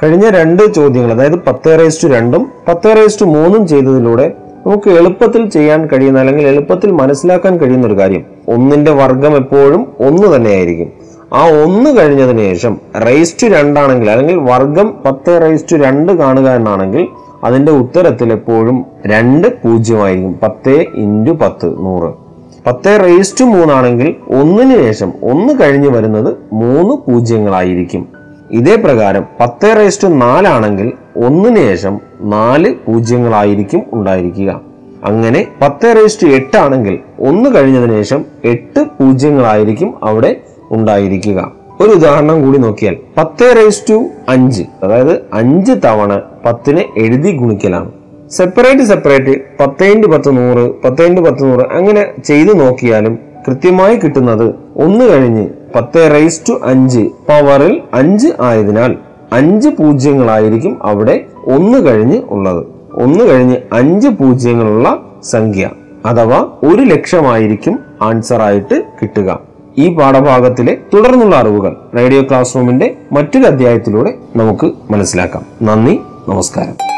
കഴിഞ്ഞ 0.02 0.28
രണ്ട് 0.28 0.74
ചോദ്യങ്ങൾ 0.74 1.12
അതായത് 1.12 1.38
പത്ത് 1.46 1.80
റേസ്റ്റു 1.80 2.08
രണ്ടും 2.08 2.52
പത്ത് 2.68 2.96
റേസ്റ്റു 2.96 3.24
മൂന്നും 3.24 3.66
ചെയ്തതിലൂടെ 3.66 4.32
നമുക്ക് 4.66 4.90
എളുപ്പത്തിൽ 4.90 5.50
ചെയ്യാൻ 5.50 5.86
കഴിയുന്ന 5.86 6.18
അല്ലെങ്കിൽ 6.18 6.46
എളുപ്പത്തിൽ 6.46 6.92
മനസ്സിലാക്കാൻ 6.92 7.56
കഴിയുന്ന 7.56 7.86
ഒരു 7.86 7.98
കാര്യം 7.98 8.24
ഒന്നിന്റെ 8.48 8.92
വർഗം 8.92 9.36
എപ്പോഴും 9.36 9.86
ഒന്ന് 10.00 10.36
തന്നെയായിരിക്കും 10.36 10.92
ആ 11.34 11.48
ഒന്ന് 11.64 11.90
കഴിഞ്ഞതിന് 11.96 12.40
ശേഷം 12.40 12.80
റേസ്റ്റു 12.96 13.46
രണ്ടാണെങ്കിൽ 13.46 14.10
അല്ലെങ്കിൽ 14.10 14.36
വർഗം 14.36 14.94
പത്ത് 15.06 15.42
റേസ്റ്റു 15.42 15.76
രണ്ട് 15.76 16.12
കാണുക 16.12 16.50
എന്നാണെങ്കിൽ 16.50 17.08
അതിന്റെ 17.44 17.72
ഉത്തരത്തിൽ 17.72 18.32
എപ്പോഴും 18.32 18.84
രണ്ട് 19.06 19.62
പൂജ്യമായിരിക്കും 19.62 20.38
പത്ത് 20.42 20.84
ഇന്റു 20.94 21.32
പത്ത് 21.32 21.66
നൂറ്. 21.78 22.27
പത്ത് 22.68 22.98
റേസ് 23.04 23.40
ടു 23.40 23.44
മൂന്നാണെങ്കിൽ 23.44 24.14
ഒന്നിനു 24.28 24.76
ശേഷം 24.76 25.12
ഒന്ന് 25.22 25.60
കഴിഞ്ഞ് 25.60 25.88
വരുന്നത് 25.88 26.36
മൂന്ന് 26.52 26.94
പൂജ്യങ്ങളായിരിക്കും. 26.94 28.08
ഇതേ 28.50 28.76
പ്രകാരം 28.76 29.24
പത്ത് 29.40 29.74
റേസ് 29.76 30.02
ടു 30.02 30.06
നാലാണെങ്കിൽ 30.06 30.92
ഒന്നിന് 31.16 31.56
ശേഷം 31.56 32.00
നാല് 32.20 32.74
പൂജ്യങ്ങളായിരിക്കും 32.86 33.82
ഉണ്ടായിരിക്കുക. 33.92 34.60
അങ്ങനെ 35.04 35.46
പത്ത് 35.62 35.96
റേസ് 35.96 36.22
ടു 36.22 36.26
എട്ട് 36.26 36.56
ആണെങ്കിൽ 36.56 36.98
ഒന്ന് 37.20 37.54
കഴിഞ്ഞതിന് 37.54 37.92
ശേഷം 37.92 38.24
എട്ട് 38.44 38.80
പൂജ്യങ്ങളായിരിക്കും 38.80 39.94
അവിടെ 40.02 40.40
ഉണ്ടായിരിക്കുക. 40.70 41.52
ഒരു 41.80 41.90
ഉദാഹരണം 41.90 42.46
കൂടി 42.46 42.58
നോക്കിയാൽ 42.58 42.96
പത്ത് 43.16 43.54
റേസ് 43.56 43.90
ടു 43.90 44.06
അഞ്ച് 44.28 44.62
അതായത് 44.82 45.24
അഞ്ച് 45.32 45.72
തവണ 45.84 46.20
പത്തിനെ 46.46 46.84
എഴുതി 46.96 47.36
ഗുണിക്കലാണ്. 47.36 47.97
സെപ്പറേറ്റ് 48.30 48.82
സെപ്പറേറ്റ് 48.82 49.40
പത്ത് 49.60 49.84
ഇന്റു 49.84 50.06
പത്ത് 50.06 50.36
നൂറ് 50.36 50.82
പത്ത് 50.82 51.02
ഇന്റു 51.02 51.20
പത്ത് 51.20 51.42
നൂറ് 51.42 51.60
അങ്ങനെ 51.72 52.22
ചെയ്തു 52.24 52.52
നോക്കിയാലും 52.52 53.18
കൃത്യമായി 53.48 53.96
കിട്ടുന്നത് 53.96 54.54
ഒന്ന് 54.76 55.04
കഴിഞ്ഞ് 55.04 55.48
പത്ത് 55.74 56.10
റൈസ് 56.14 56.40
ടു 56.48 56.60
അഞ്ച്. 56.64 56.98
പവറിൽ 56.98 57.82
അഞ്ച് 57.94 58.28
ആയതിനാൽ 58.40 58.96
അഞ്ച് 59.32 59.68
പൂജ്യങ്ങളായിരിക്കും 59.68 60.78
അവിടെ 60.82 61.24
ഒന്ന് 61.44 61.86
കഴിഞ്ഞ് 61.86 62.22
ഉള്ളത്. 62.30 62.66
ഒന്ന് 62.94 63.24
കഴിഞ്ഞ് 63.24 63.56
അഞ്ച് 63.72 64.08
പൂജ്യങ്ങളുള്ള 64.08 65.02
സംഖ്യ 65.24 65.70
അഥവാ 66.06 66.48
ഒരു 66.62 66.82
ലക്ഷമായിരിക്കും 66.82 67.78
ആൻസർ 68.02 68.42
ആയിട്ട് 68.42 68.84
കിട്ടുക. 69.02 69.38
ഈ 69.78 69.96
പാഠഭാഗത്തിലെ 69.96 70.78
തുടർന്നുള്ള 70.94 71.36
അറിവുകൾ 71.36 71.76
റേഡിയോ 71.96 72.22
ക്ലാസ് 72.22 72.56
റൂമിന്റെ 72.56 72.96
മറ്റൊരു 73.12 73.46
അധ്യായത്തിലൂടെ 73.46 74.14
നമുക്ക് 74.36 74.72
മനസ്സിലാക്കാം. 74.90 75.42
നന്ദി 75.62 76.00
നമസ്കാരം. 76.28 76.97